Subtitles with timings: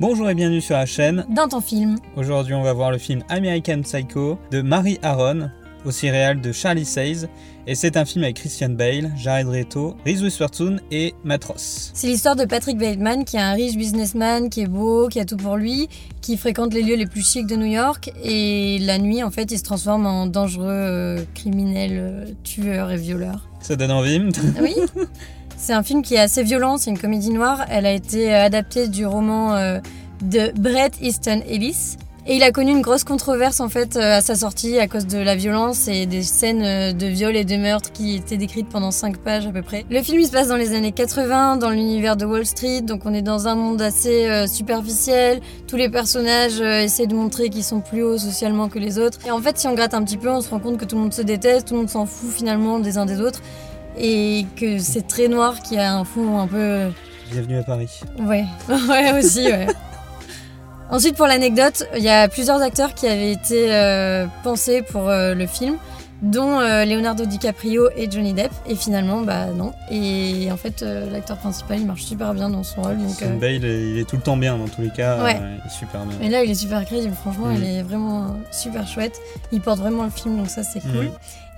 [0.00, 1.26] Bonjour et bienvenue sur la chaîne.
[1.28, 1.96] Dans ton film.
[2.16, 5.50] Aujourd'hui, on va voir le film American Psycho de Mary Aaron,
[5.84, 7.28] aussi réel de Charlie Says.
[7.66, 11.90] Et c'est un film avec Christian Bale, Jared Leto, Reese Witherspoon et Matt Ross.
[11.92, 15.26] C'est l'histoire de Patrick Bateman, qui est un riche businessman, qui est beau, qui a
[15.26, 15.90] tout pour lui,
[16.22, 18.10] qui fréquente les lieux les plus chics de New York.
[18.24, 22.96] Et la nuit, en fait, il se transforme en dangereux euh, criminel, euh, tueur et
[22.96, 23.50] violeur.
[23.60, 24.18] Ça donne envie
[24.62, 24.76] Oui
[25.62, 27.66] C'est un film qui est assez violent, c'est une comédie noire.
[27.68, 29.78] Elle a été euh, adaptée du roman euh,
[30.22, 31.98] de Bret Easton Ellis.
[32.26, 35.06] Et il a connu une grosse controverse en fait euh, à sa sortie à cause
[35.06, 38.90] de la violence et des scènes de viol et de meurtre qui étaient décrites pendant
[38.90, 39.84] 5 pages à peu près.
[39.90, 43.02] Le film il se passe dans les années 80 dans l'univers de Wall Street, donc
[43.04, 45.40] on est dans un monde assez superficiel.
[45.66, 49.18] Tous les personnages essaient de montrer qu'ils sont plus hauts socialement que les autres.
[49.26, 50.96] Et en fait si on gratte un petit peu on se rend compte que tout
[50.96, 53.40] le monde se déteste, tout le monde s'en fout finalement des uns des autres
[53.98, 56.90] et que c'est très noir qui a un fond un peu.
[57.30, 58.00] Bienvenue à Paris.
[58.18, 58.44] Ouais,
[58.88, 59.66] ouais aussi, ouais.
[60.90, 65.34] Ensuite, pour l'anecdote, il y a plusieurs acteurs qui avaient été euh, pensés pour euh,
[65.34, 65.76] le film,
[66.22, 68.52] dont euh, Leonardo DiCaprio et Johnny Depp.
[68.66, 69.72] Et finalement, bah non.
[69.90, 72.98] Et en fait, l'acteur principal, il marche super bien dans son rôle.
[72.98, 75.22] Donc, Bale, il est tout le temps bien dans tous les cas.
[75.22, 75.36] Ouais.
[75.36, 76.18] il est super bien.
[76.20, 77.14] Et là, il est super crédible.
[77.14, 79.20] Franchement, il est vraiment super chouette.
[79.52, 81.06] Il porte vraiment le film, donc ça, c'est cool.
[81.06, 81.10] Mhm.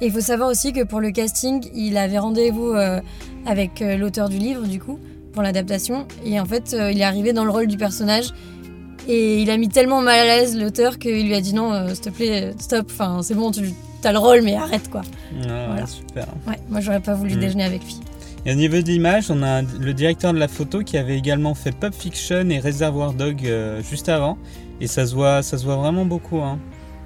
[0.02, 3.00] Et il faut savoir aussi que pour le casting, il avait rendez-vous euh,
[3.46, 4.98] avec euh, l'auteur du livre, du coup,
[5.32, 6.08] pour l'adaptation.
[6.24, 8.30] Et en fait, euh, il est arrivé dans le rôle du personnage.
[9.08, 12.00] Et il a mis tellement mal à l'aise l'auteur qu'il lui a dit non, s'il
[12.00, 13.62] te plaît, stop, enfin, c'est bon, tu
[14.04, 15.02] as le rôle, mais arrête quoi.
[15.48, 16.26] Ah, super.
[16.46, 17.40] Ouais, moi j'aurais pas voulu mm.
[17.40, 17.96] déjeuner avec lui.
[18.44, 21.54] Et au niveau de l'image, on a le directeur de la photo qui avait également
[21.54, 23.48] fait Pulp Fiction et Reservoir Dog
[23.88, 24.36] juste avant.
[24.80, 26.38] Et ça se voit, ça se voit vraiment beaucoup.
[26.38, 26.58] Hein.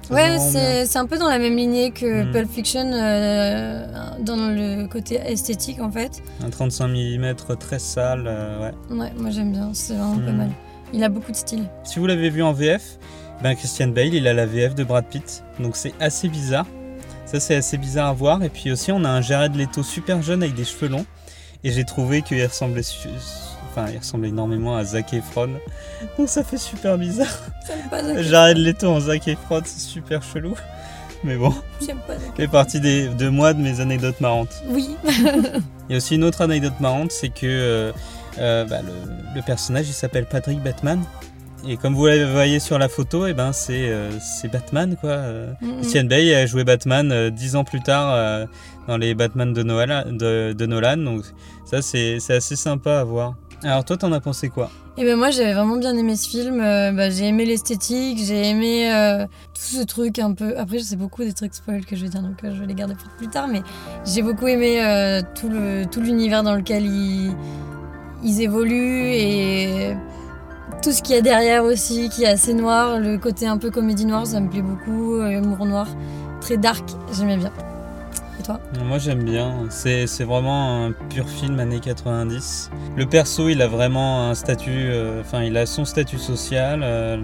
[0.09, 2.31] Ouais, c'est un peu dans la même lignée que mm.
[2.31, 3.85] Pulp Fiction euh,
[4.19, 6.23] dans le côté esthétique en fait.
[6.45, 8.97] Un 35 mm très sale, euh, ouais.
[8.97, 10.37] Ouais, moi j'aime bien, c'est vraiment pas mm.
[10.37, 10.49] mal.
[10.93, 11.65] Il a beaucoup de style.
[11.83, 12.97] Si vous l'avez vu en VF,
[13.41, 16.65] ben Christian Bale, il a la VF de Brad Pitt, donc c'est assez bizarre.
[17.25, 18.41] Ça c'est assez bizarre à voir.
[18.43, 21.05] Et puis aussi on a un Jared Leto super jeune avec des cheveux longs.
[21.63, 22.81] Et j'ai trouvé qu'il ressemblait
[23.69, 25.49] Enfin, il ressemble énormément à Zac Efron.
[26.17, 27.27] Donc ça fait super bizarre.
[28.17, 30.55] J'arrête Leto en Zac Efron, c'est super chelou.
[31.23, 31.53] Mais bon.
[31.85, 34.63] J'aime pas fait partie des, de moi de mes anecdotes marrantes.
[34.67, 34.95] Oui.
[35.05, 37.91] il y a aussi une autre anecdote marrante, c'est que euh,
[38.39, 38.77] euh, bah,
[39.35, 41.01] le, personnage il s'appelle Patrick Batman.
[41.67, 44.11] Et comme vous le voyez sur la photo, et eh ben c'est euh,
[44.51, 45.17] Batman quoi.
[45.61, 48.47] Mm Bay a joué Batman dix ans plus tard
[48.87, 51.23] dans les Batman de, de, de Nolan, donc
[51.65, 53.35] ça c'est assez sympa à voir.
[53.63, 54.69] Alors toi, t'en as pensé quoi?
[54.97, 56.59] Eh ben moi, j'avais vraiment bien aimé ce film.
[56.59, 60.57] Euh, bah, j'ai aimé l'esthétique, j'ai aimé euh, tout ce truc un peu.
[60.57, 62.67] Après, je sais beaucoup des trucs spoil que je vais dire, donc euh, je vais
[62.67, 63.47] les garder pour plus tard.
[63.47, 63.61] Mais
[64.05, 64.79] j'ai beaucoup aimé
[65.35, 67.35] tout le tout l'univers dans lequel ils,
[68.23, 69.95] ils évoluent et
[70.83, 72.99] tout ce qu'il y a derrière aussi, qui est assez noir.
[72.99, 75.21] Le côté un peu comédie noire, ça me plaît beaucoup.
[75.21, 75.87] Humour noir,
[76.41, 76.83] très dark,
[77.13, 77.51] j'aimais bien.
[78.85, 82.71] Moi j'aime bien, c'est vraiment un pur film années 90.
[82.95, 87.17] Le perso il a vraiment un statut, euh, enfin il a son statut social, euh,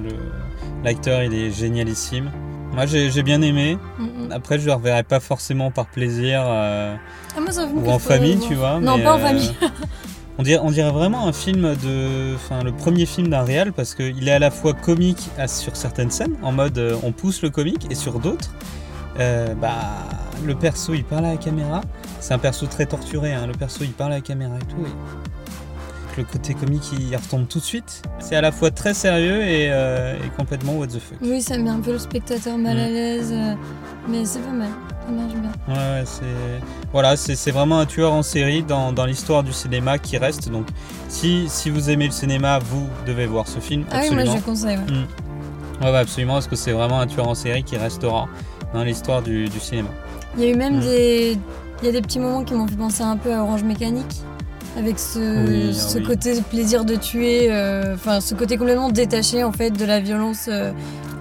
[0.84, 2.32] l'acteur il est génialissime.
[2.74, 3.78] Moi j'ai bien aimé,
[4.32, 6.96] après je le reverrai pas forcément par plaisir euh,
[7.38, 7.40] ah,
[7.74, 8.80] ou en famille tu vois.
[8.80, 9.56] Non pas en famille.
[10.38, 13.96] on, dirait, on dirait vraiment un film de, enfin le premier film d'un réal parce
[13.96, 17.88] qu'il est à la fois comique sur certaines scènes, en mode on pousse le comique
[17.90, 18.52] et sur d'autres
[19.20, 19.76] euh, bah,
[20.46, 21.82] le perso il parle à la caméra.
[22.20, 23.48] C'est un perso très torturé, hein.
[23.48, 24.86] le perso il parle à la caméra et tout.
[24.86, 28.02] Et le côté comique il retombe tout de suite.
[28.20, 31.18] C'est à la fois très sérieux et, euh, complètement what the fuck.
[31.22, 32.94] Oui, ça met un peu le spectateur mal à mm.
[32.94, 33.54] l'aise, euh,
[34.10, 34.70] mais c'est pas mal.
[35.06, 35.52] Ça marche bien.
[35.68, 40.18] Ouais, c'est voilà, c'est vraiment un tueur en série dans, dans l'histoire du cinéma qui
[40.18, 40.50] reste.
[40.50, 40.68] Donc,
[41.10, 43.86] si, si vous aimez le cinéma, vous devez voir ce film.
[43.92, 44.78] Ah oui, moi je conseille.
[44.78, 44.94] Ouais.
[44.94, 45.84] Mm.
[45.84, 48.28] Ouais, absolument, parce que c'est vraiment un tueur en série qui restera
[48.74, 49.90] dans l'histoire du, cinéma.
[50.38, 50.82] Il y a eu même mm.
[50.82, 51.38] des,
[51.82, 54.22] il y a des petits moments qui m'ont fait penser un peu à Orange Mécanique,
[54.78, 59.72] avec ce, ce côté plaisir de tuer, euh, enfin ce côté complètement détaché en fait
[59.72, 60.46] de la violence.
[60.48, 60.72] Euh,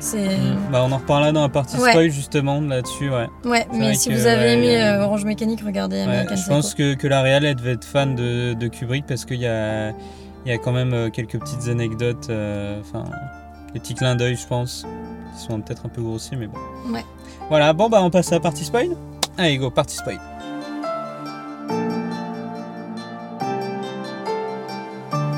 [0.03, 0.37] c'est...
[0.37, 0.71] Mm.
[0.71, 3.29] Bah, on en reparlera dans la partie spoil justement là-dessus, ouais.
[3.45, 7.07] Ouais, mais si vous avez aimé euh, Orange Mécanique, regardez American Je pense que, que,
[7.07, 9.91] la réelle elle devait être fan de, de Kubrick parce qu'il y a,
[10.45, 12.31] il y a quand même quelques petites anecdotes,
[12.81, 13.05] enfin
[13.73, 14.87] des petits clins d'œil, je pense,
[15.35, 16.59] qui sont peut-être un peu grossiers, mais bon.
[16.93, 17.05] Ouais.
[17.49, 18.91] Voilà, bon bah on passe à la partie spoil.
[19.39, 20.21] Allez go, partie spoil.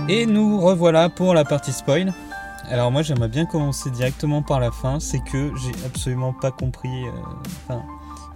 [0.09, 2.13] Et nous revoilà pour la partie spoil.
[2.71, 7.07] Alors moi j'aimerais bien commencer directement par la fin, c'est que j'ai absolument pas compris.
[7.07, 7.11] Euh,
[7.69, 7.83] enfin,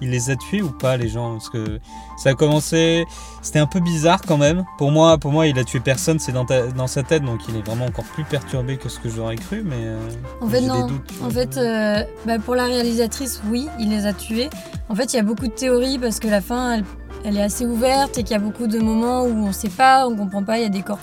[0.00, 1.32] il les a tués ou pas les gens?
[1.32, 1.80] Parce que
[2.16, 3.04] ça a commencé,
[3.42, 4.64] c'était un peu bizarre quand même.
[4.76, 7.62] Pour moi, pour moi, il a tué personne, c'est dans, sa tête, donc il est
[7.62, 9.62] vraiment encore plus perturbé que ce que j'aurais cru.
[9.64, 9.98] Mais euh,
[10.40, 10.86] En fait, non.
[10.86, 11.12] des doutes.
[11.22, 14.50] En fait, euh, bah, pour la réalisatrice, oui, il les a tués.
[14.88, 16.84] En fait, il y a beaucoup de théories parce que la fin, elle,
[17.24, 20.06] elle est assez ouverte et qu'il y a beaucoup de moments où on sait pas,
[20.06, 20.58] on comprend pas.
[20.58, 21.00] Il y a des corps.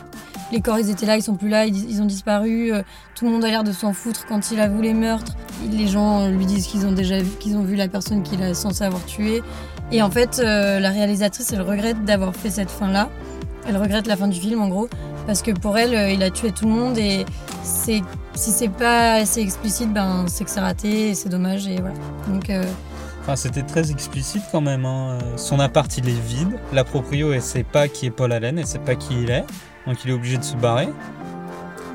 [0.52, 2.72] Les corps, ils étaient là, ils sont plus là, ils, ont disparu.
[2.72, 2.84] euh,
[3.16, 5.34] tout le monde a l'air de s'en foutre quand il avoue les meurtres.
[5.72, 8.42] Les gens euh, lui disent qu'ils ont déjà vu, qu'ils ont vu la personne qu'il
[8.42, 9.42] est censé avoir tuée.
[9.92, 13.10] Et en fait, euh, la réalisatrice, elle regrette d'avoir fait cette fin-là.
[13.68, 14.88] Elle regrette la fin du film, en gros,
[15.26, 17.26] parce que pour elle, il a tué tout le monde et
[17.64, 18.02] c'est
[18.36, 21.96] si c'est pas assez explicite, ben c'est que c'est raté et c'est dommage et voilà.
[22.28, 22.52] Donc
[23.22, 24.86] Enfin, c'était très explicite quand même.
[24.86, 25.18] hein.
[25.36, 26.60] Son appart, il est vide.
[26.74, 29.46] La proprio, elle sait pas qui est Paul Allen, elle sait pas qui il est.
[29.88, 30.90] Donc il est obligé de se barrer.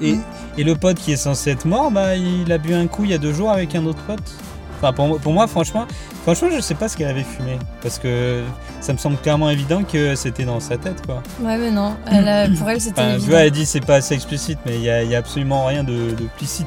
[0.00, 0.16] Et,
[0.56, 3.10] et le pote qui est censé être mort, bah, il a bu un coup il
[3.10, 4.32] y a deux jours avec un autre pote.
[4.82, 5.86] Enfin, pour, moi- pour moi, franchement,
[6.22, 7.58] franchement, je sais pas ce qu'elle avait fumé.
[7.82, 8.42] Parce que
[8.80, 11.22] ça me semble clairement évident que c'était dans sa tête, quoi.
[11.42, 13.96] ouais mais non, elle a- pour elle c'était Enfin, tu vois, elle dit c'est pas
[13.96, 16.24] assez explicite, mais il y a, absolument rien de, de.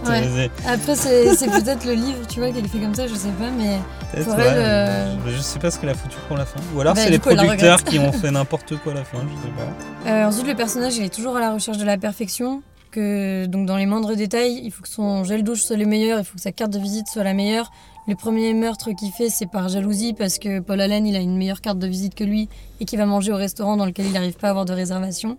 [0.08, 0.22] Ouais.
[0.26, 3.50] euh, Après c'est peut-être le livre, tu vois, qu'elle fait comme ça, je sais pas,
[3.58, 3.80] mais
[4.24, 6.60] Pour ouais, elle, euh, je, sais pas ce qu'elle a foutu pour la fin.
[6.76, 9.18] Ou alors Bah, c'est les coup, producteurs qui ont fait n'importe quoi à la fin,
[9.20, 10.10] je sais pas.
[10.12, 12.62] euh, ensuite le personnage il est toujours à la recherche de la perfection.
[12.94, 16.20] Que, donc dans les moindres détails, il faut que son gel douche soit le meilleur,
[16.20, 17.72] il faut que sa carte de visite soit la meilleure.
[18.08, 21.36] Le premier meurtre qu'il fait, c'est par jalousie parce que Paul Allen, il a une
[21.36, 22.50] meilleure carte de visite que lui
[22.80, 25.38] et qu'il va manger au restaurant dans lequel il n'arrive pas à avoir de réservation.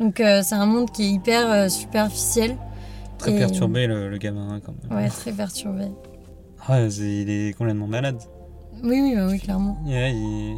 [0.00, 2.56] Donc euh, c'est un monde qui est hyper euh, superficiel.
[3.18, 4.98] Très Et- perturbé le, le gamin hein, quand même.
[4.98, 5.84] Ouais, très perturbé.
[6.90, 8.18] C'est- il est complètement malade.
[8.82, 9.78] Oui, oui, bah oui, clairement.
[9.86, 10.56] Il-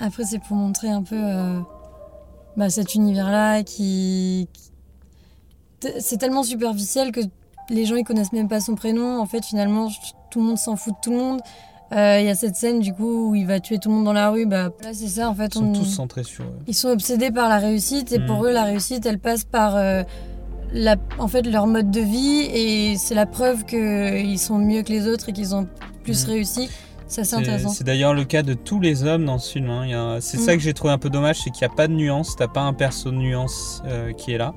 [0.00, 1.60] Après, c'est pour montrer un peu euh,
[2.56, 4.48] bah, cet univers-là qui.
[4.52, 4.67] qui-
[5.98, 7.20] C'est tellement superficiel que
[7.70, 9.20] les gens ils connaissent même pas son prénom.
[9.20, 9.88] En fait, finalement,
[10.30, 11.40] tout le monde s'en fout de tout le monde.
[11.92, 14.04] Euh, Il y a cette scène du coup où il va tuer tout le monde
[14.04, 14.44] dans la rue.
[14.46, 15.46] Bah, là, c'est ça en fait.
[15.54, 16.52] Ils sont on- tous centrés sur eux.
[16.66, 18.46] Ils sont obsédés par la réussite et pour Mm.
[18.46, 20.02] eux, la réussite, elle passe par euh,
[20.72, 24.90] la, en fait, leur mode de vie et c'est la preuve qu'ils sont mieux que
[24.92, 25.66] les autres et qu'ils ont
[26.02, 26.30] plus Mm.
[26.30, 26.68] réussi.
[27.06, 27.70] Ça, c'est intéressant.
[27.70, 29.70] c'est d'ailleurs le cas de tous les hommes dans ce film.
[29.70, 30.16] hein.
[30.16, 30.56] A- C'est ça Mm.
[30.56, 32.36] que j'ai trouvé un peu dommage, c'est qu'il n'y a pas de nuance.
[32.36, 34.52] T'as pas un perso de nuance euh, qui est là.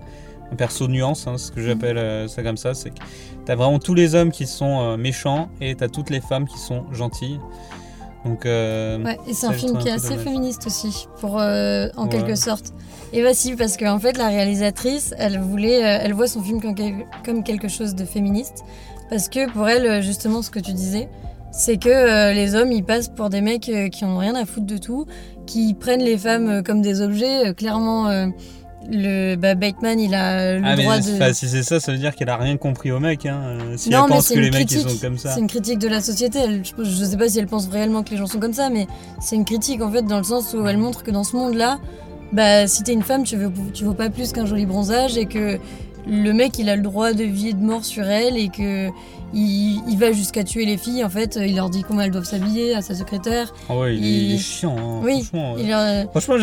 [0.52, 2.74] Un perso nuance, hein, ce que j'appelle euh, ça comme ça.
[2.74, 3.00] C'est que
[3.46, 6.58] t'as vraiment tous les hommes qui sont euh, méchants et t'as toutes les femmes qui
[6.60, 7.40] sont gentilles.
[8.26, 10.24] Donc, euh, Ouais, et c'est un film qui est assez dommage.
[10.26, 12.10] féministe aussi, pour, en Ouais.
[12.10, 12.74] quelque sorte.
[13.14, 16.76] Et bah si, parce qu'en fait, la réalisatrice, elle voulait, elle voit son film comme,
[16.76, 18.64] quel- comme quelque chose de féministe,
[19.10, 21.10] parce que pour elle, justement, ce que tu disais,
[21.52, 24.78] c'est que les hommes, ils passent pour des mecs qui ont rien à foutre de
[24.78, 25.06] tout,
[25.48, 27.54] qui prennent les femmes comme des objets.
[27.56, 28.30] Clairement,
[28.90, 31.34] le bah, Bateman, il a le ah, mais droit de...
[31.34, 33.26] si c'est ça, ça veut dire qu'elle a rien compris au mec.
[33.26, 33.42] Hein.
[33.44, 34.90] Euh, Si Non, elle mais pense c'est que une les mecs ils critique.
[35.00, 35.34] sont comme ça.
[35.34, 36.40] C'est une critique de la société.
[36.40, 38.70] Elle- je, je sais pas si elle pense réellement que les gens sont comme ça,
[38.70, 38.88] mais
[39.22, 41.80] c'est une critique en fait dans le sens où elle montre que dans ce monde-là,
[42.32, 45.26] bah, si t'es une femme, tu, veux, tu vaux pas plus qu'un joli bronzage et
[45.26, 45.60] que
[46.08, 48.90] le mec il a le droit de vie et de mort sur elle et que
[49.34, 51.04] il, il va jusqu'à tuer les filles.
[51.06, 53.54] En fait, il leur dit comment elles doivent s'habiller à sa secrétaire.
[53.70, 54.76] Ah ouais, il, est- il- il est chiant.
[54.78, 56.36] hein, Oui, franchement, Il leur- Franchement,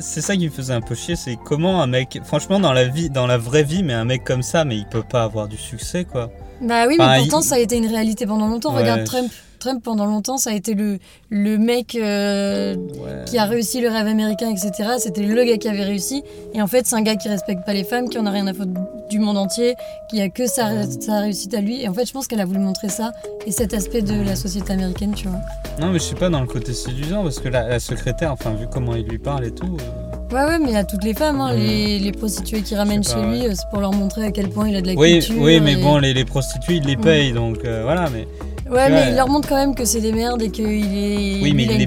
[0.00, 2.88] c'est ça qui me faisait un peu chier, c'est comment un mec, franchement, dans la
[2.88, 5.46] vie, dans la vraie vie, mais un mec comme ça, mais il peut pas avoir
[5.46, 6.30] du succès, quoi.
[6.60, 8.72] Bah oui, Enfin, mais pourtant ça a été une réalité pendant longtemps.
[8.74, 8.80] Ouais.
[8.82, 9.30] Regarde Trump.
[9.58, 10.98] Trump pendant longtemps ça a été le,
[11.28, 13.24] le mec euh, Ouais.
[13.26, 14.90] qui a réussi le rêve américain, etc.
[14.98, 16.24] C'était le gars qui avait réussi.
[16.52, 18.46] Et en fait, c'est un gars qui respecte pas les femmes, qui en a rien
[18.48, 18.72] à foutre
[19.12, 19.74] du monde entier,
[20.10, 21.82] qui a que sa, sa réussite à lui.
[21.82, 23.12] Et en fait, je pense qu'elle a voulu montrer ça
[23.46, 25.38] et cet aspect de la société américaine, tu vois.
[25.80, 28.50] Non, mais je sais pas dans le côté séduisant, parce que la, la secrétaire, enfin,
[28.54, 29.76] vu comment il lui parle et tout.
[29.80, 33.04] euh, Ouais, ouais, mais il a toutes les femmes, hein, les, les prostituées qui ramènent
[33.04, 35.18] chez lui, euh, c'est pour leur montrer à quel point il a de la Oui,
[35.20, 35.36] culture.
[35.42, 38.26] oui, mais et- bon, les, les prostituées, ils les payent, donc euh, voilà, mais.
[38.70, 41.42] Ouais, mais il leur montre quand même que c'est des merdes et qu'il est.
[41.42, 41.86] oui, mais il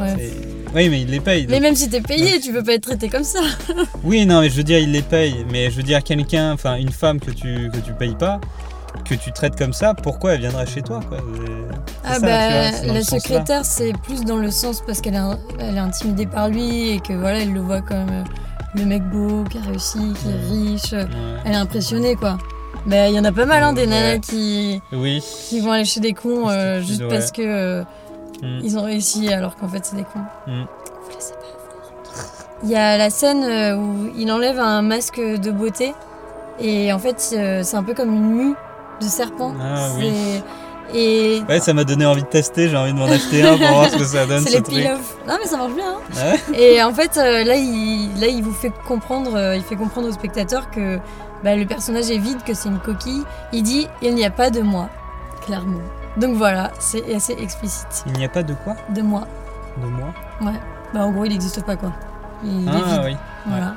[0.00, 0.30] Ouais.
[0.78, 1.46] Oui, mais ils les payent.
[1.50, 3.40] Mais même si t'es payé, tu peux pas être traité comme ça.
[4.04, 5.44] Oui, non, mais je veux dire, ils les payent.
[5.50, 8.40] Mais je veux dire, quelqu'un, enfin, une femme que tu, que tu payes pas,
[9.04, 11.18] que tu traites comme ça, pourquoi elle viendrait chez toi, quoi?
[12.04, 15.74] Ah ça, bah, vois, la secrétaire, c'est plus dans le sens parce qu'elle est, elle
[15.74, 18.22] est intimidée par lui et que voilà, elle le voit comme euh,
[18.76, 20.92] le mec beau, qui a réussi, qui est riche.
[20.92, 21.06] Ouais.
[21.44, 22.38] Elle est impressionnée, quoi.
[22.86, 23.86] Mais il y en a pas mal, hein, des Ouais.
[23.88, 25.20] nanas qui, Oui.
[25.48, 27.08] qui vont aller chez des cons euh, juste ouais.
[27.08, 27.82] parce que euh,
[28.42, 28.58] Mm.
[28.62, 30.20] ils ont réussi alors qu'en fait c'est des cons.
[30.46, 30.62] Mm.
[31.04, 32.26] Vous laissez pas voir.
[32.62, 35.94] Il y a la scène euh, où il enlève un masque de beauté
[36.60, 38.54] et en fait euh, c'est un peu comme une mue
[39.00, 39.54] de serpent.
[39.60, 40.12] Ah oui.
[40.12, 40.42] C'est-
[40.94, 43.66] Et Ouais, ça m'a donné envie de tester, j'ai envie de m'en acheter un pour
[43.68, 44.40] voir ce que ça donne.
[44.42, 44.74] c'est ce les truc.
[44.76, 45.16] peel-off.
[45.28, 45.84] Non mais ça marche bien.
[45.96, 46.38] hein.
[46.52, 49.76] Ouais Et en fait, euh, là, il, là, il vous fait comprendre, euh, il fait
[49.76, 50.98] comprendre au spectateur que
[51.44, 53.22] bah, le personnage est vide, que c'est une coquille.
[53.52, 54.88] Il dit, il n'y a pas de moi,
[55.44, 55.82] clairement.
[56.18, 58.04] Donc voilà, c'est assez explicite.
[58.06, 59.26] Il n'y a pas de quoi De moi.
[59.80, 60.58] De moi Ouais.
[60.92, 61.92] Bah en gros, il n'existe pas quoi.
[62.42, 63.00] Il est Ah vide.
[63.04, 63.16] oui.
[63.46, 63.74] Voilà.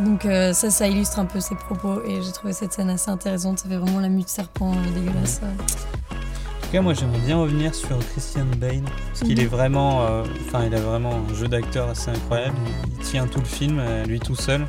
[0.00, 3.10] Donc euh, ça, ça illustre un peu ses propos et j'ai trouvé cette scène assez
[3.10, 3.58] intéressante.
[3.60, 5.40] Ça fait vraiment la mue de serpent euh, dégueulasse.
[5.42, 10.24] En tout cas, moi j'aimerais bien revenir sur Christian Bale parce qu'il est vraiment, euh,
[10.48, 12.56] enfin, il a vraiment un jeu d'acteur assez incroyable.
[12.86, 14.66] Il, il tient tout le film, lui tout seul.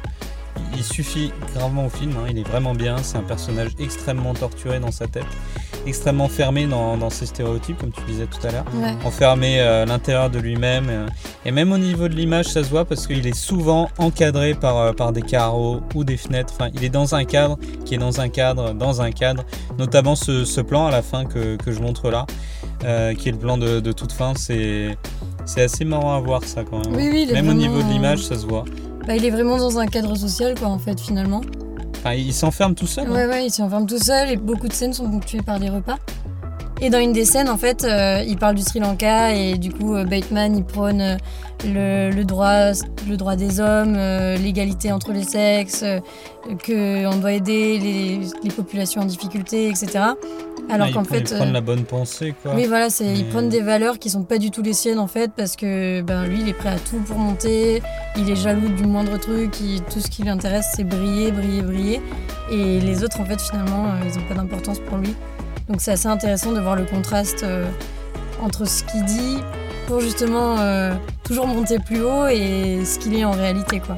[0.73, 2.11] Il, il suffit gravement au film.
[2.17, 2.97] hein, Il est vraiment bien.
[3.01, 5.25] C'est un personnage extrêmement torturé dans sa tête,
[5.85, 8.65] extrêmement fermé dans, dans ses stéréotypes, comme tu disais tout à l'heure.
[8.75, 8.93] Ouais.
[9.05, 10.85] enfermé euh, à l'intérieur de lui-même.
[10.89, 11.07] euh,
[11.45, 14.77] et même au niveau de l'image, ça se voit parce qu'il est souvent encadré par,
[14.77, 16.53] euh, par des carreaux ou des fenêtres.
[16.57, 19.43] Enfin, il est dans un cadre qui est dans un cadre, dans un cadre.
[19.77, 22.25] Notamment ce, ce plan à la fin que, que je montre là,
[22.85, 24.33] euh, qui est le plan de, de toute fin.
[24.35, 24.97] C'est,
[25.45, 26.95] c'est assez marrant à voir ça quand même.
[26.95, 28.63] Oui, oui, même au niveau de l'image, ça se voit.
[29.05, 31.41] Bah, il est vraiment dans un cadre social quoi en fait finalement.
[32.11, 33.07] Il s'enferme tout seul.
[33.07, 33.11] hein.
[33.11, 35.97] Ouais, ouais, il s'enferme tout seul et beaucoup de scènes sont ponctuées par des repas.
[36.81, 39.71] Et dans une des scènes, en fait, euh, il parle du Sri Lanka et du
[39.71, 41.17] coup, euh, Bateman, il prône euh,
[41.65, 42.71] le, le droit,
[43.07, 45.85] le droit des hommes, euh, l'égalité entre les sexes,
[46.65, 49.87] qu'on doit aider les, les populations en difficulté, etc.
[50.69, 52.53] Alors Ah, qu'en fait, de euh, la bonne pensée, quoi.
[52.55, 54.99] oui, voilà, c'est ils Mais- prennent des valeurs qui sont pas du tout les siennes
[54.99, 57.81] en fait, parce que ben lui, il est prêt à tout pour monter,
[58.17, 61.61] il est jaloux du moindre truc, il- tout ce qui lui intéresse, c'est briller, briller,
[61.61, 62.01] briller,
[62.51, 65.13] et les autres en fait finalement, ils ont pas d'importance pour lui.
[65.69, 67.65] Donc c'est assez intéressant de voir le contraste euh,
[68.41, 69.37] entre ce qu'il dit
[69.87, 70.93] pour justement euh,
[71.23, 73.97] toujours monter plus haut et ce qu'il est en réalité quoi.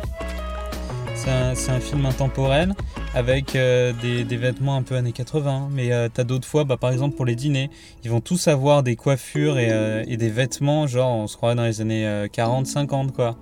[1.55, 2.75] C'est un, film intemporel
[3.15, 5.69] avec euh, des, des vêtements un peu années 80.
[5.71, 7.71] Mais euh, t'as d'autres fois, bah, par exemple pour les dîners,
[8.03, 9.71] ils vont tous avoir des coiffures et,
[10.07, 13.35] et des vêtements, genre on se croirait dans les années euh, 40, 50 quoi.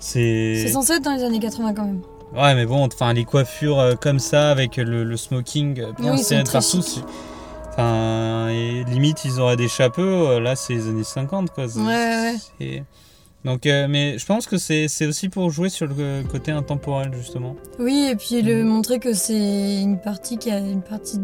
[0.00, 0.66] C'est.
[0.68, 2.00] Censé être dans les années 80 quand même.
[2.34, 6.82] Ouais, mais bon, enfin les coiffures comme ça avec le, le smoking bien Oui, partout.
[7.78, 10.02] Enfin, et limite ils auraient des chapeaux.
[10.02, 11.66] euh, là, c'est les années 50 quoi.
[11.76, 12.82] Ouais, ouais.
[13.44, 17.54] Donc, euh, mais je pense que c'est aussi pour jouer sur le côté intemporel justement.
[17.78, 21.20] Oui, et puis le montrer que c'est une partie qui a une partie.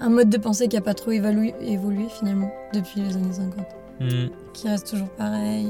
[0.00, 3.66] un mode de pensée qui a pas trop évalué- évolué finalement depuis les années 50.
[4.00, 4.28] Hmm.
[4.54, 5.68] Qui reste toujours pareil.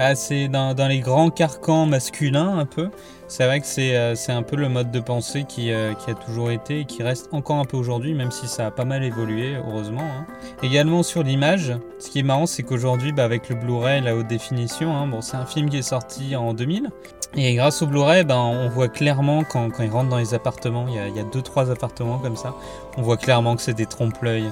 [0.00, 2.88] Ah, c'est dans, les grands carcans masculins un peu.
[3.26, 6.14] C'est vrai que c'est euh, un peu le mode de pensée qui, euh, qui a
[6.14, 9.02] toujours été et qui reste encore un peu aujourd'hui, même si ça a pas mal
[9.02, 10.00] évolué, heureusement.
[10.02, 10.26] hein.
[10.62, 14.28] Également sur l'image, ce qui est marrant, c'est qu'aujourd'hui, bah, avec le Blu-ray, la haute
[14.28, 16.90] définition, hein, bon, c'est un film qui est sorti en 2000.
[17.36, 20.86] Et grâce au Blu-ray, ben, on voit clairement quand, quand ils rentrent dans les appartements,
[20.88, 22.54] il y a, il y a deux, trois appartements comme ça,
[22.96, 24.50] on voit clairement que c'est des trompe-l'œil.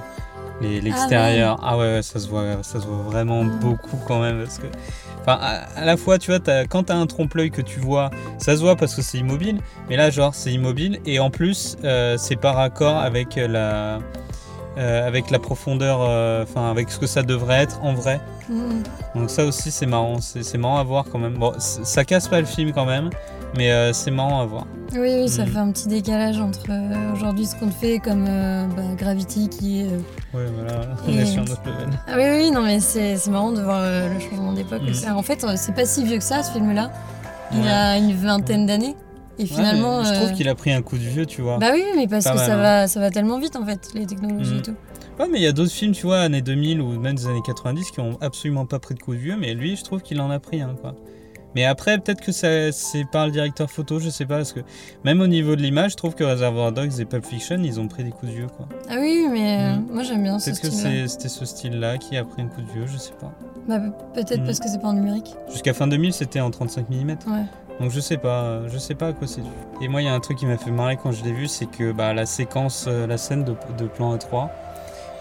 [0.61, 1.95] Les- L'extérieur, ah, ouais.
[1.97, 3.59] ouais, ça se voit, ça se voit vraiment Ah.
[3.61, 4.67] beaucoup quand même parce que
[5.29, 8.11] Enfin, à, à la fois, tu vois, t'as- quand t'as un trompe-l'œil que tu vois,
[8.39, 9.59] ça se voit parce que c'est immobile,
[9.89, 13.99] mais là, genre, c'est immobile, et en plus, euh, c'est par accord avec la,
[14.79, 18.21] euh, avec la profondeur, euh, enfin, avec ce que ça devrait être en vrai.
[18.49, 18.85] Mhm.
[19.17, 21.35] Donc ça aussi, c'est marrant, c'est marrant à voir quand même.
[21.35, 23.11] Bon, ça casse pas le film quand même,
[23.57, 24.67] mais euh, c'est marrant à voir.
[24.93, 25.51] Oui, oui, ça Mhm.
[25.53, 29.81] fait un petit décalage entre euh, aujourd'hui ce qu'on fait comme euh, bah, Gravity qui
[29.81, 29.85] est.
[29.87, 29.99] euh,
[30.35, 31.89] Ouais, voilà, on Et- est sur notre level.
[32.07, 34.83] Ah oui, oui, non, mais c'est marrant de voir le changement d'époque.
[34.93, 36.91] C'est- En fait, c'est pas si vieux que ça, ce film-là.
[37.53, 37.69] Il Ouais.
[37.69, 38.95] a une vingtaine d'années.
[39.39, 40.03] Et finalement.
[40.03, 41.59] je trouve qu'il a pris un coup de vieux, tu vois.
[41.59, 42.63] Bah oui, mais parce Pas que mal, ça, hein.
[42.63, 44.59] va, ça va tellement vite en fait, les technologies Mhm.
[44.59, 44.75] et tout.
[45.21, 47.43] Ouais, mais il y a d'autres films, tu vois, années 2000 ou même des années
[47.45, 50.21] 90 qui ont absolument pas pris de coup de vieux, mais lui, je trouve qu'il
[50.23, 50.95] en a pris un, quoi.
[51.57, 52.71] Mais après, peut-être que c'est
[53.11, 54.61] par le directeur photo, je sais pas, parce que
[55.05, 57.89] même au niveau de l'image, je trouve que Reservoir Dogs et Pulp Fiction, ils ont
[57.89, 58.69] pris des coups de vieux, quoi.
[58.91, 59.87] Ah oui, mais euh, Mhm.
[59.91, 62.71] moi j'aime bien ce Peut-être que c'était ce style-là qui a pris un coup de
[62.71, 63.33] vieux, je sais pas.
[63.67, 64.45] Bah, pe- Peut-être Mhm.
[64.47, 65.35] parce que c'est pas en numérique.
[65.51, 67.09] Jusqu'à fin 2000, c'était en 35 mm.
[67.27, 67.45] Ouais.
[67.81, 69.49] Donc je sais pas, euh, je sais pas à quoi c'est dû.
[69.81, 71.47] Et moi, il y a un truc qui m'a fait marrer quand je l'ai vu,
[71.49, 74.51] c'est que bah, la séquence, euh, la scène de, de plan A3,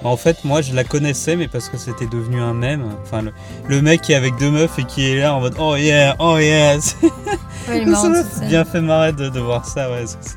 [0.04, 2.84] bah, en fait, moi, je la connaissais, mais parce que c'était devenu un mème.
[3.04, 3.32] Enfin, le,
[3.68, 6.16] le mec qui est avec deux meufs et qui est là en mode oh yeah,
[6.20, 6.96] oh yes.
[7.68, 8.10] Ouais, ça marrant,
[8.48, 10.36] bien fait marrer de, de voir ça, ouais, c'est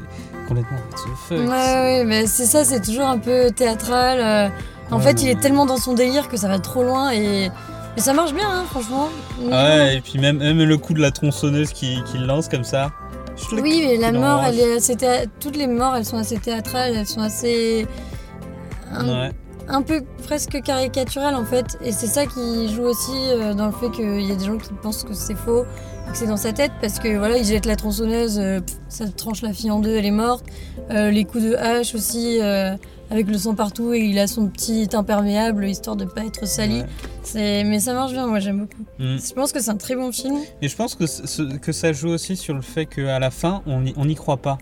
[0.49, 1.39] complètement what the fuck.
[1.39, 4.19] Ouais, ouais, mais c'est ça, c'est toujours un peu théâtral.
[4.21, 4.49] euh,
[4.91, 7.51] En Ouais, fait, il est tellement dans son délire que ça va trop loin et,
[7.99, 9.09] ça marche bien, hein, franchement.
[9.53, 12.49] Ah ouais, et puis même, même le coup de la tronçonneuse qui, qui le lance
[12.49, 12.93] comme ça.
[13.53, 16.95] Oui, mais la mort, elle est assez théâ- toutes les morts, elles sont assez théâtrales,
[16.97, 17.87] elles sont assez
[18.93, 19.33] Ouais.
[19.69, 21.79] Un peu presque caricaturales en fait.
[21.85, 24.59] Et c'est ça qui joue aussi euh, dans le fait qu'il y a des gens
[24.59, 25.65] qui pensent que c'est faux,
[26.11, 29.43] que c'est dans sa tête, parce que voilà, il jette la tronçonneuse, euh, ça tranche
[29.43, 30.45] la fille en deux, elle est morte.
[30.91, 32.77] Euh, les coups de hache aussi, euh,
[33.11, 36.81] avec le sang partout, et il a son petit imperméable histoire de pas être sali.
[36.81, 36.87] Ouais.
[37.23, 38.85] C'est, mais ça marche bien, moi j'aime beaucoup.
[38.99, 39.19] Mm.
[39.19, 40.39] Je pense que c'est un très bon film.
[40.63, 43.81] Et je pense que, que ça joue aussi sur le fait qu'à la fin, on
[43.83, 44.59] n'y on n'y croit pas.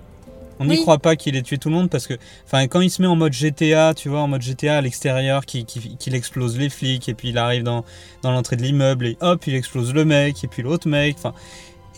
[0.59, 0.81] On n'y Oui.
[0.83, 2.15] croit pas qu'il ait tué tout le monde parce que,
[2.47, 5.45] enfin, quand il se met en mode GTA, tu vois, en mode GTA à l'extérieur,
[5.45, 7.85] qu'il explose les flics et puis il arrive dans,
[8.23, 11.35] dans l'entrée de l'immeuble et hop, il explose le mec et puis l'autre mec, enfin,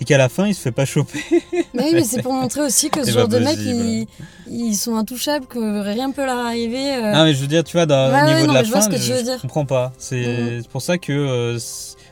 [0.01, 1.19] et qu'à la fin il se fait pas choper.
[1.75, 4.07] Mais oui, mais c'est pour montrer aussi que ce genre de mecs, ils,
[4.49, 6.95] ils sont intouchables, que rien peut leur arriver.
[6.95, 7.13] euh.
[7.13, 8.65] Non, mais je veux dire, tu vois, dans, Ouais, au ouais, niveau non, de la
[8.65, 9.41] je fin, ce que tu veux je dire.
[9.41, 9.93] comprends pas.
[9.99, 10.63] C'est Mhm.
[10.63, 11.59] c'est pour ça que euh,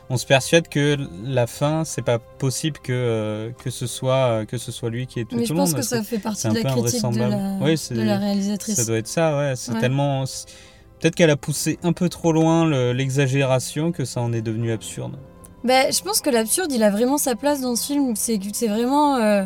[0.09, 4.45] on se persuade que la fin, c'est pas possible que, euh, que, ce soit, euh,
[4.45, 5.67] que ce soit lui qui ait tué mais tout je le monde.
[5.71, 8.75] pense que ça fait partie de la critique de la, Oui, de la réalisatrice.
[8.75, 9.53] Ça doit être ça, ouais.
[9.55, 9.79] C'est Ouais.
[9.79, 10.23] tellement.
[10.99, 14.71] Peut-être qu'elle a poussé un peu trop loin le- l'exagération que ça en est devenu
[14.71, 15.17] absurde.
[15.63, 18.15] Bah, je pense que l'absurde, il a vraiment sa place dans ce film.
[18.15, 18.37] C'est
[18.67, 19.15] vraiment.
[19.17, 19.43] euh,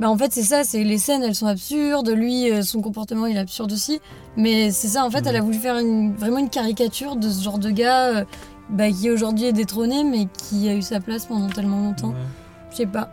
[0.00, 2.08] Bah, en fait, c'est ça, c'est les scènes, elles sont absurdes.
[2.10, 3.98] Lui, euh, son comportement, il est absurde aussi.
[4.36, 5.26] Mais c'est ça, en fait, Mhm.
[5.26, 8.24] elle a voulu faire une, vraiment une caricature de ce genre de gars euh,
[8.70, 12.14] bah, qui aujourd'hui est détrôné, mais qui a eu sa place pendant tellement longtemps.
[12.70, 13.08] Je sais pas.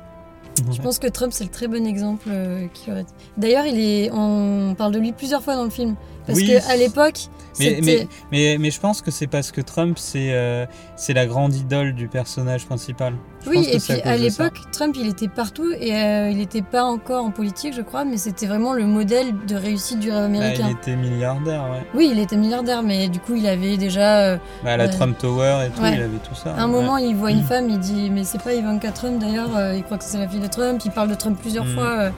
[0.57, 0.77] Je Ouais.
[0.83, 3.05] pense que Trump, c'est le très bon exemple euh, qui aurait.
[3.37, 5.95] D'ailleurs, il est, on parle de lui plusieurs fois dans le film.
[6.25, 6.47] Parce Oui.
[6.47, 7.27] qu'à l'époque,
[7.59, 11.25] Mais, mais, mais, mais je pense que c'est parce que Trump, c'est euh, c'est la
[11.25, 13.13] grande idole du personnage principal.
[13.45, 16.83] Je Oui, et puis à l'époque, Trump, il était partout et euh, il n'était pas
[16.83, 20.25] encore en politique, je crois, mais c'était vraiment le modèle de réussite du rêve Bah,
[20.25, 20.67] américain.
[20.69, 21.85] il était milliardaire, ouais.
[21.93, 24.19] Oui, il était milliardaire, mais du coup, il avait déjà.
[24.19, 24.89] euh, Bah, la Ouais.
[24.89, 25.93] Trump Tower et tout, Ouais.
[25.95, 26.55] il avait tout ça.
[26.55, 26.71] à un ouais.
[26.71, 27.47] moment, il voit une Mm.
[27.47, 30.27] femme, il dit Mais c'est pas Ivanka Trump d'ailleurs, euh, il croit que c'est la
[30.27, 31.73] fille de Trump, il parle de Trump plusieurs Mm.
[31.75, 32.09] fois euh,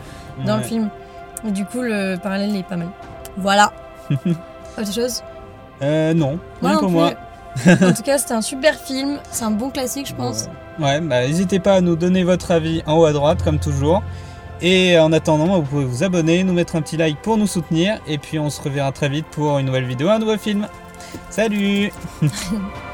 [0.46, 0.89] dans le film.
[1.48, 2.89] Et du coup, le parallèle est pas mal.
[3.38, 3.72] Voilà.
[4.77, 5.24] Autre chose
[5.81, 6.96] Euh, non, Moi rien non pour plus.
[6.96, 7.13] moi.
[7.89, 10.48] en tout cas, c'était un super film, c'est un bon classique, je pense.
[10.79, 14.03] Ouais, bah, n'hésitez pas à nous donner votre avis en haut à droite, comme toujours.
[14.62, 18.00] Et en attendant, vous pouvez vous abonner, nous mettre un petit like pour nous soutenir.
[18.07, 20.67] Et puis on se reverra très vite pour une nouvelle vidéo, un nouveau film.
[21.29, 21.91] Salut